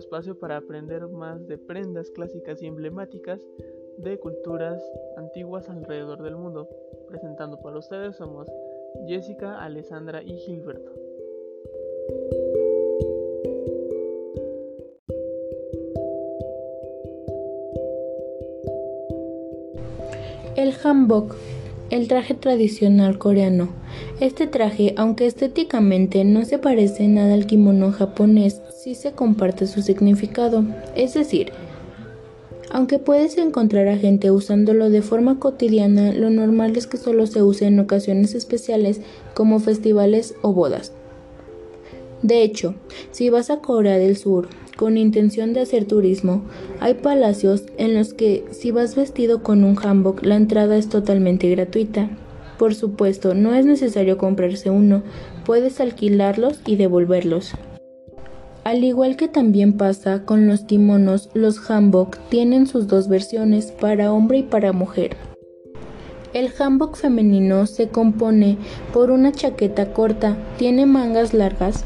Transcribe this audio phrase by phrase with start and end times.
[0.00, 3.46] espacio para aprender más de prendas clásicas y emblemáticas
[3.98, 4.82] de culturas
[5.16, 6.68] antiguas alrededor del mundo.
[7.06, 8.48] Presentando para ustedes somos
[9.06, 10.92] Jessica, Alessandra y Gilberto.
[20.56, 21.34] El hanbok,
[21.90, 23.68] el traje tradicional coreano.
[24.20, 29.82] Este traje, aunque estéticamente no se parece nada al kimono japonés, sí se comparte su
[29.82, 30.64] significado.
[30.94, 31.52] Es decir,
[32.70, 37.42] aunque puedes encontrar a gente usándolo de forma cotidiana, lo normal es que solo se
[37.42, 39.00] use en ocasiones especiales
[39.34, 40.92] como festivales o bodas.
[42.22, 42.74] De hecho,
[43.10, 44.48] si vas a Corea del Sur
[44.80, 46.40] con intención de hacer turismo,
[46.80, 51.50] hay palacios en los que si vas vestido con un hanbok la entrada es totalmente
[51.50, 52.08] gratuita.
[52.58, 55.02] Por supuesto, no es necesario comprarse uno,
[55.44, 57.52] puedes alquilarlos y devolverlos.
[58.64, 64.14] Al igual que también pasa con los kimonos, los hanbok tienen sus dos versiones, para
[64.14, 65.14] hombre y para mujer.
[66.32, 68.56] El hanbok femenino se compone
[68.94, 71.84] por una chaqueta corta, tiene mangas largas,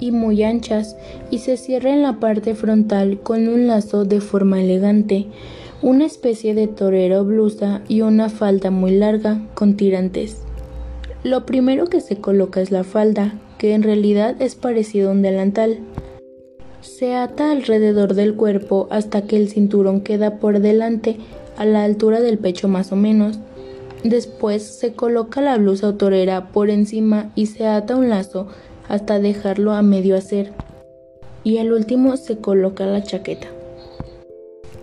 [0.00, 0.96] y muy anchas
[1.30, 5.26] y se cierra en la parte frontal con un lazo de forma elegante,
[5.82, 10.42] una especie de torero blusa y una falda muy larga con tirantes.
[11.22, 15.22] Lo primero que se coloca es la falda, que en realidad es parecido a un
[15.22, 15.80] delantal.
[16.80, 21.18] Se ata alrededor del cuerpo hasta que el cinturón queda por delante,
[21.58, 23.38] a la altura del pecho más o menos.
[24.02, 28.48] Después se coloca la blusa o torera por encima y se ata un lazo
[28.90, 30.52] hasta dejarlo a medio hacer.
[31.44, 33.46] Y al último se coloca la chaqueta.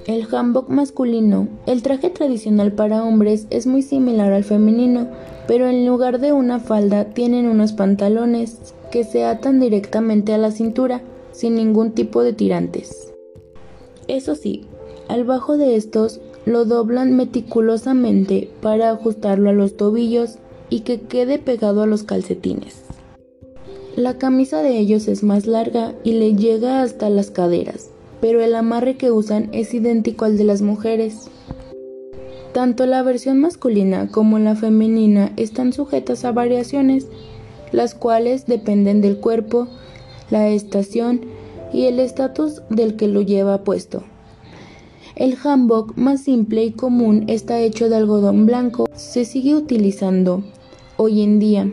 [0.08, 5.09] El hanbok masculino, el traje tradicional para hombres, es muy similar al femenino,
[5.47, 10.52] pero en lugar de una falda tienen unos pantalones que se atan directamente a la
[10.52, 11.02] cintura,
[11.33, 13.13] sin ningún tipo de tirantes.
[14.07, 14.66] Eso sí,
[15.09, 20.38] al bajo de estos lo doblan meticulosamente para ajustarlo a los tobillos
[20.69, 22.87] y que quede pegado a los calcetines.
[23.97, 27.90] La camisa de ellos es más larga y le llega hasta las caderas,
[28.22, 31.31] pero el amarre que usan es idéntico al de las mujeres.
[32.53, 37.08] Tanto la versión masculina como la femenina están sujetas a variaciones,
[37.72, 39.68] las cuales dependen del cuerpo,
[40.29, 41.22] la estación
[41.74, 44.03] y el estatus del que lo lleva puesto.
[45.16, 48.85] El hanbok más simple y común está hecho de algodón blanco.
[48.94, 50.44] Se sigue utilizando
[50.97, 51.72] hoy en día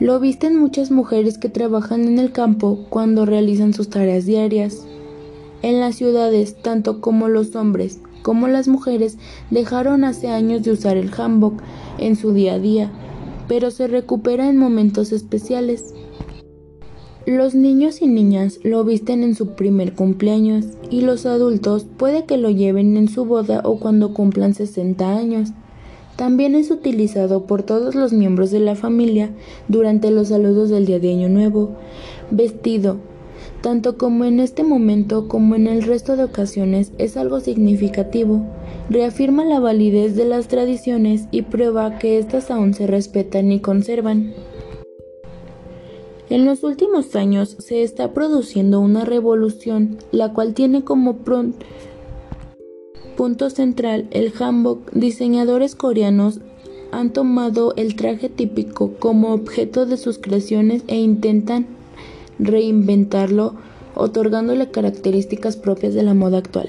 [0.00, 4.86] lo visten muchas mujeres que trabajan en el campo cuando realizan sus tareas diarias.
[5.62, 9.16] En las ciudades, tanto como los hombres como las mujeres
[9.50, 11.62] dejaron hace años de usar el hanbok
[11.98, 12.90] en su día a día,
[13.46, 15.94] pero se recupera en momentos especiales.
[17.26, 22.38] Los niños y niñas lo visten en su primer cumpleaños y los adultos puede que
[22.38, 25.50] lo lleven en su boda o cuando cumplan 60 años.
[26.18, 29.30] También es utilizado por todos los miembros de la familia
[29.68, 31.76] durante los saludos del día de Año Nuevo.
[32.32, 32.96] Vestido,
[33.60, 38.42] tanto como en este momento como en el resto de ocasiones, es algo significativo.
[38.90, 44.34] Reafirma la validez de las tradiciones y prueba que éstas aún se respetan y conservan.
[46.30, 51.64] En los últimos años se está produciendo una revolución, la cual tiene como pronto
[53.18, 56.38] Punto central, el hanbok, diseñadores coreanos
[56.92, 61.66] han tomado el traje típico como objeto de sus creaciones e intentan
[62.38, 63.56] reinventarlo,
[63.96, 66.68] otorgándole características propias de la moda actual.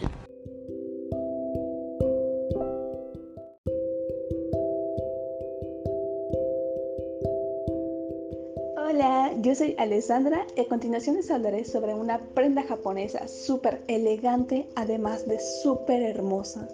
[9.41, 15.27] Yo soy Alessandra y a continuación les hablaré sobre una prenda japonesa súper elegante, además
[15.27, 16.67] de súper hermosa.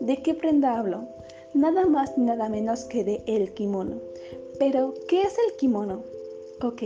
[0.00, 1.06] ¿De qué prenda hablo?
[1.54, 4.00] Nada más ni nada menos que de el kimono.
[4.58, 6.02] Pero, ¿qué es el kimono?
[6.60, 6.82] Ok,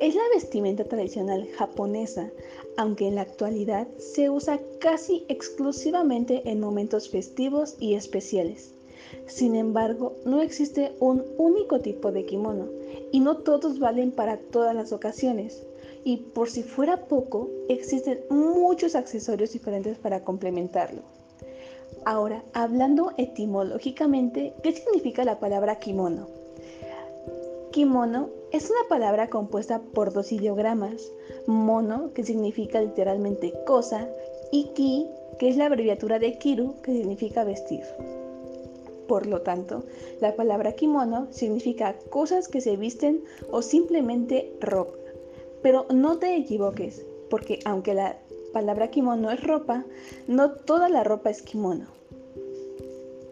[0.00, 2.30] es la vestimenta tradicional japonesa,
[2.76, 8.75] aunque en la actualidad se usa casi exclusivamente en momentos festivos y especiales.
[9.26, 12.66] Sin embargo, no existe un único tipo de kimono
[13.12, 15.66] y no todos valen para todas las ocasiones.
[16.04, 21.02] Y por si fuera poco, existen muchos accesorios diferentes para complementarlo.
[22.04, 26.28] Ahora, hablando etimológicamente, ¿qué significa la palabra kimono?
[27.72, 31.10] Kimono es una palabra compuesta por dos ideogramas,
[31.46, 34.08] mono, que significa literalmente cosa,
[34.52, 35.06] y ki,
[35.38, 37.82] que es la abreviatura de kiru, que significa vestir.
[39.06, 39.84] Por lo tanto,
[40.20, 44.98] la palabra kimono significa cosas que se visten o simplemente ropa.
[45.62, 48.18] Pero no te equivoques, porque aunque la
[48.52, 49.84] palabra kimono es ropa,
[50.26, 51.86] no toda la ropa es kimono.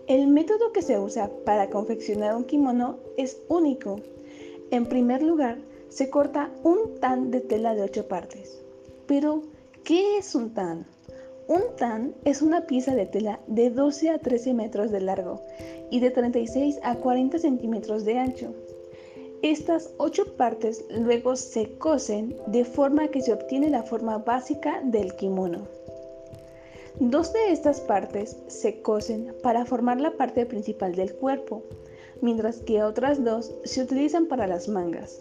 [0.06, 4.00] El método que se usa para confeccionar un kimono es único.
[4.70, 8.60] En primer lugar, se corta un tan de tela de 8 partes.
[9.06, 9.42] Pero,
[9.82, 10.86] ¿qué es un tan?
[11.46, 15.42] Un tan es una pieza de tela de 12 a 13 metros de largo
[15.90, 18.54] y de 36 a 40 centímetros de ancho.
[19.42, 25.14] Estas ocho partes luego se cosen de forma que se obtiene la forma básica del
[25.16, 25.68] kimono.
[26.98, 31.62] Dos de estas partes se cosen para formar la parte principal del cuerpo,
[32.22, 35.20] mientras que otras dos se utilizan para las mangas.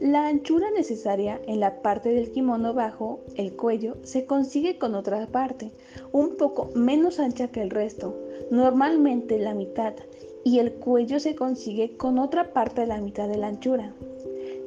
[0.00, 5.26] La anchura necesaria en la parte del kimono bajo el cuello se consigue con otra
[5.26, 5.70] parte,
[6.10, 8.16] un poco menos ancha que el resto,
[8.50, 9.94] normalmente la mitad,
[10.44, 13.94] y el cuello se consigue con otra parte de la mitad de la anchura.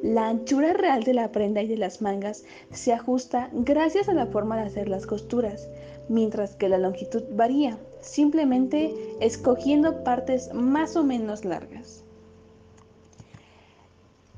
[0.02, 4.26] La anchura real de la prenda y de las mangas se ajusta gracias a la
[4.26, 5.68] forma de hacer las costuras,
[6.08, 12.05] mientras que la longitud varía, simplemente escogiendo partes más o menos largas.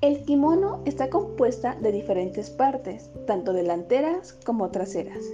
[0.01, 5.25] El kimono está compuesta de diferentes partes, tanto delanteras como traseras.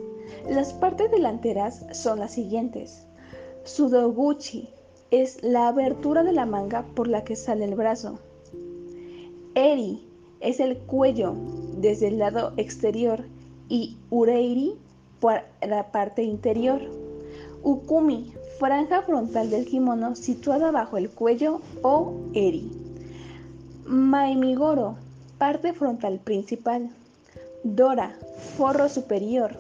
[0.48, 3.06] Las partes delanteras son las siguientes.
[3.64, 4.70] Sudoguchi
[5.10, 8.18] es la abertura de la manga por la que sale el brazo.
[9.54, 10.08] Eri
[10.40, 11.34] es el cuello
[11.76, 13.22] desde el lado exterior
[13.68, 14.78] y ureiri
[15.20, 16.80] por la parte interior.
[17.62, 22.83] Ukumi, franja frontal del kimono situada bajo el cuello o eri.
[23.86, 24.96] Maimigoro,
[25.36, 26.88] parte frontal principal.
[27.64, 28.16] Dora,
[28.56, 29.50] forro superior.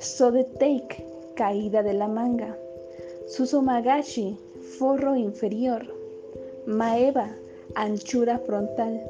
[0.00, 1.04] Sodeteik,
[1.36, 2.56] caída de la manga.
[3.28, 4.36] Susumagashi,
[4.78, 5.86] forro inferior.
[6.66, 7.30] Maeva,
[7.76, 9.00] anchura frontal.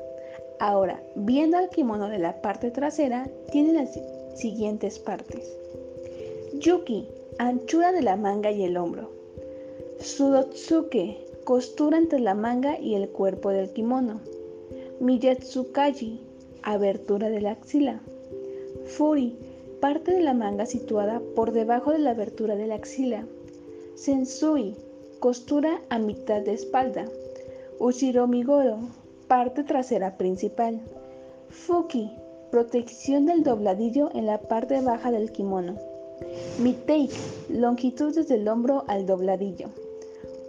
[0.60, 3.98] Ahora, viendo al kimono de la parte trasera, tiene las
[4.34, 5.50] siguientes partes.
[6.60, 7.08] Yuki,
[7.38, 9.10] anchura de la manga y el hombro.
[9.98, 14.20] Sudotsuke, costura entre la manga y el cuerpo del kimono.
[14.98, 16.20] Miyatsukaji,
[16.64, 18.00] abertura de la axila.
[18.86, 19.38] Furi,
[19.80, 23.24] parte de la manga situada por debajo de la abertura de la axila.
[23.94, 24.74] Sensui,
[25.20, 27.04] costura a mitad de espalda.
[27.78, 28.78] Uchiromigoro,
[29.28, 30.80] parte trasera principal.
[31.48, 32.10] Fuki,
[32.50, 35.76] protección del dobladillo en la parte baja del kimono.
[36.58, 37.12] Miteik,
[37.48, 39.85] longitud desde el hombro al dobladillo.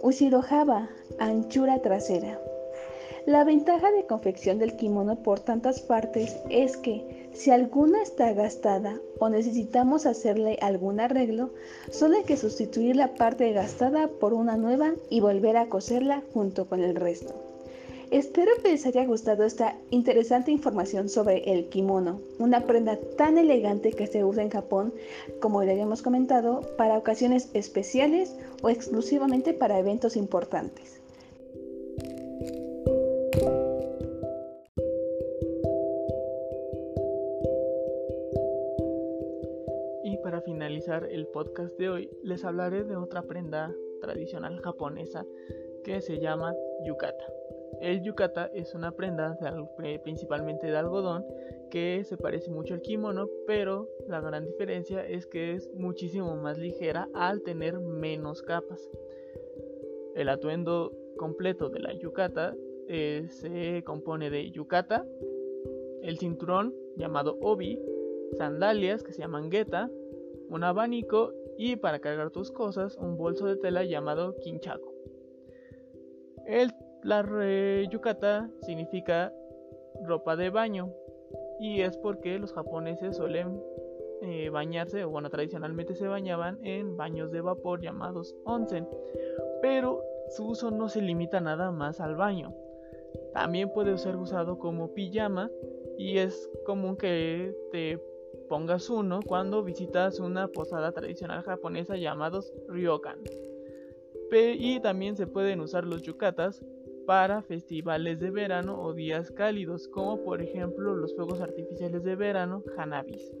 [0.00, 2.40] Ushirohaba, anchura trasera.
[3.26, 9.00] La ventaja de confección del kimono por tantas partes es que si alguna está gastada
[9.18, 11.50] o necesitamos hacerle algún arreglo,
[11.90, 16.66] solo hay que sustituir la parte gastada por una nueva y volver a coserla junto
[16.66, 17.47] con el resto.
[18.10, 23.92] Espero que les haya gustado esta interesante información sobre el kimono, una prenda tan elegante
[23.92, 24.94] que se usa en Japón,
[25.40, 31.02] como ya habíamos comentado, para ocasiones especiales o exclusivamente para eventos importantes.
[40.02, 43.70] Y para finalizar el podcast de hoy, les hablaré de otra prenda
[44.00, 45.26] tradicional japonesa
[45.84, 46.54] que se llama
[46.86, 47.26] yukata.
[47.80, 49.38] El yukata es una prenda
[50.02, 51.24] principalmente de algodón
[51.70, 56.58] que se parece mucho al kimono, pero la gran diferencia es que es muchísimo más
[56.58, 58.88] ligera al tener menos capas.
[60.14, 62.54] El atuendo completo de la yukata
[62.88, 65.06] eh, se compone de yukata,
[66.02, 67.78] el cinturón llamado obi,
[68.36, 69.90] sandalias que se llaman geta,
[70.48, 74.92] un abanico y para cargar tus cosas un bolso de tela llamado kinchaku.
[76.46, 77.22] El la
[77.90, 79.32] yukata significa
[80.04, 80.92] ropa de baño
[81.60, 83.60] y es porque los japoneses suelen
[84.22, 88.88] eh, bañarse, o bueno, tradicionalmente se bañaban en baños de vapor llamados onsen,
[89.62, 92.52] pero su uso no se limita nada más al baño.
[93.32, 95.50] También puede ser usado como pijama
[95.96, 98.00] y es común que te
[98.48, 103.18] pongas uno cuando visitas una posada tradicional japonesa llamados ryokan.
[104.32, 106.62] Y también se pueden usar los yukatas
[107.08, 112.62] para festivales de verano o días cálidos, como por ejemplo los fuegos artificiales de verano,
[112.76, 113.32] Hanabis.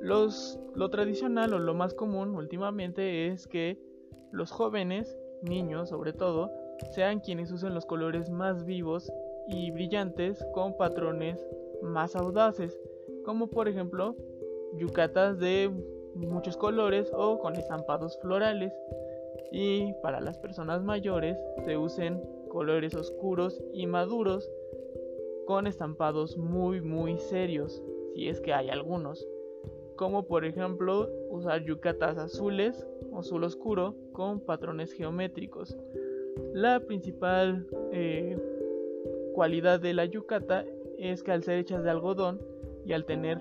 [0.00, 3.78] lo tradicional o lo más común últimamente es que
[4.32, 6.50] los jóvenes, niños sobre todo,
[6.92, 9.12] sean quienes usen los colores más vivos
[9.46, 11.46] y brillantes con patrones
[11.82, 12.80] más audaces,
[13.26, 14.16] como por ejemplo
[14.78, 15.70] yucatas de
[16.14, 18.72] muchos colores o con estampados florales
[19.52, 24.50] y para las personas mayores se usen colores oscuros y maduros
[25.46, 27.82] con estampados muy muy serios,
[28.14, 29.26] si es que hay algunos,
[29.96, 35.76] como por ejemplo usar yucatas azules o azul oscuro con patrones geométricos.
[36.52, 38.36] La principal eh,
[39.34, 40.64] cualidad de la yucata
[40.98, 42.40] es que al ser hechas de algodón
[42.86, 43.40] y al tener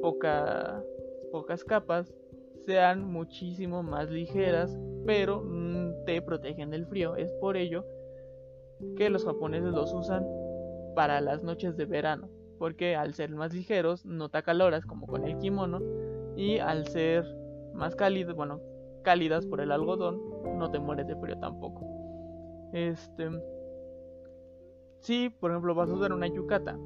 [0.00, 0.82] poca,
[1.30, 2.12] pocas capas,
[2.66, 7.16] sean muchísimo más ligeras, pero mm, te protegen del frío.
[7.16, 7.84] Es por ello
[8.96, 10.26] que los japoneses los usan
[10.94, 12.28] para las noches de verano,
[12.58, 15.80] porque al ser más ligeros no te acaloras como con el kimono
[16.36, 17.24] y al ser
[17.72, 18.60] más cálidos, bueno,
[19.02, 20.20] cálidas por el algodón,
[20.58, 21.86] no te mueres de frío tampoco.
[22.72, 23.30] Este
[25.02, 26.78] si, por ejemplo, vas a usar una yucata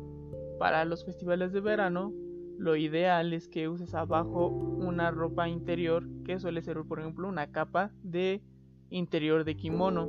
[0.58, 2.14] para los festivales de verano,
[2.58, 7.52] lo ideal es que uses abajo una ropa interior que suele ser, por ejemplo, una
[7.52, 8.42] capa de
[8.90, 10.08] interior de kimono.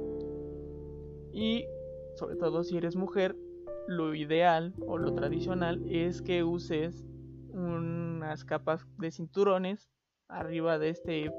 [1.33, 1.65] Y
[2.15, 3.35] sobre todo si eres mujer,
[3.87, 7.05] lo ideal o lo tradicional es que uses
[7.49, 9.89] unas capas de cinturones
[10.27, 11.31] arriba de este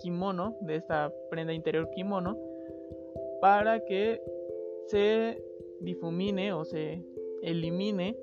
[0.00, 2.36] kimono, de esta prenda interior kimono,
[3.40, 4.20] para que
[4.86, 5.42] se
[5.80, 7.04] difumine o se
[7.42, 8.16] elimine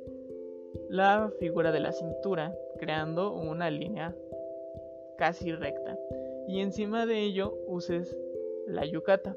[0.89, 4.15] la figura de la cintura, creando una línea
[5.17, 5.98] casi recta.
[6.48, 8.17] Y encima de ello uses
[8.67, 9.36] la yucata.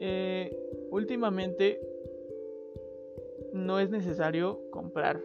[0.00, 0.54] Eh,
[0.90, 1.80] últimamente
[3.52, 5.22] no es necesario comprar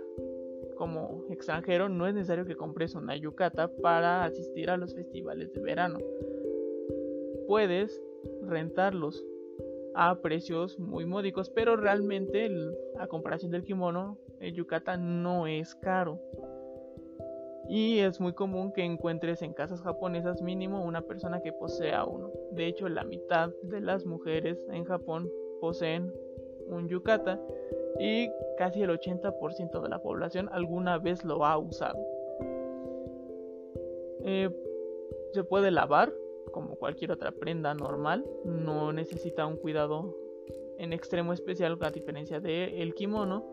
[0.75, 5.62] como extranjero, no es necesario que compres una yucata para asistir a los festivales de
[5.62, 6.00] verano.
[7.48, 8.01] Puedes
[8.44, 9.25] rentarlos
[9.96, 12.50] a precios muy módicos, pero realmente
[12.98, 16.20] a comparación del kimono, el yukata no es caro.
[17.70, 22.32] Y es muy común que encuentres en casas japonesas mínimo una persona que posea uno.
[22.52, 25.30] De hecho, la mitad de las mujeres en Japón
[25.62, 26.12] poseen
[26.68, 27.40] un yukata
[28.00, 32.00] y casi el 80% de la población alguna vez lo ha usado.
[34.24, 34.50] Eh,
[35.34, 36.14] se puede lavar
[36.52, 40.16] como cualquier otra prenda normal, no necesita un cuidado
[40.78, 43.46] en extremo especial a diferencia del el kimono.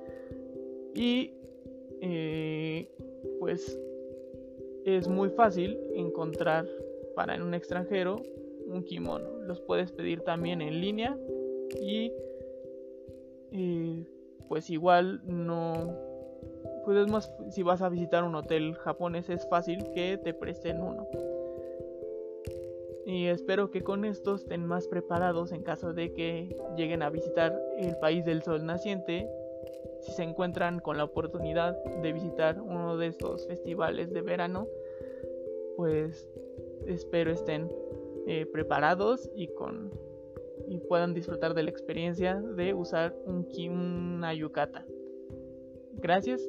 [0.95, 1.35] Y
[2.01, 2.89] eh,
[3.39, 3.79] pues
[4.85, 6.67] es muy fácil encontrar
[7.15, 8.17] para un extranjero
[8.67, 9.41] un kimono.
[9.41, 11.19] Los puedes pedir también en línea
[11.81, 12.13] y
[13.53, 14.05] eh,
[14.49, 15.95] pues igual no
[16.85, 20.83] pues es más si vas a visitar un hotel japonés es fácil que te presten
[20.83, 21.07] uno
[23.09, 27.59] y espero que con esto estén más preparados en caso de que lleguen a visitar
[27.79, 29.27] el país del sol naciente,
[30.01, 34.69] si se encuentran con la oportunidad de visitar uno de estos festivales de verano,
[35.79, 36.29] pues
[36.87, 37.71] espero estén
[38.27, 39.91] eh, preparados y con
[40.69, 44.85] y puedan disfrutar de la experiencia de usar un, una yukata.
[45.95, 46.43] Gracias.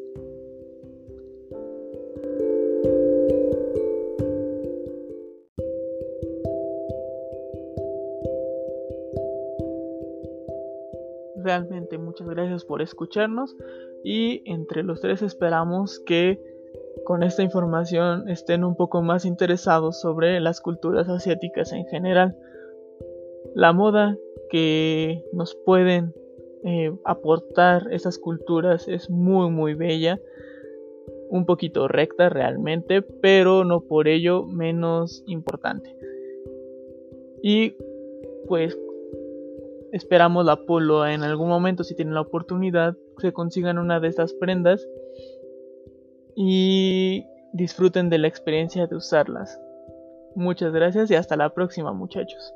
[11.50, 13.58] Realmente muchas gracias por escucharnos
[14.04, 16.40] y entre los tres esperamos que
[17.06, 22.38] con esta información estén un poco más interesados sobre las culturas asiáticas en general.
[23.56, 24.16] La moda
[24.52, 26.14] que nos pueden
[26.66, 30.20] eh, aportar esas culturas es muy muy bella,
[31.30, 35.96] un poquito recta realmente, pero no por ello menos importante.
[37.42, 37.74] Y
[38.48, 38.78] pues
[39.92, 44.34] Esperamos la Polo en algún momento, si tienen la oportunidad, se consigan una de estas
[44.34, 44.88] prendas
[46.36, 49.60] y disfruten de la experiencia de usarlas.
[50.36, 52.54] Muchas gracias y hasta la próxima muchachos.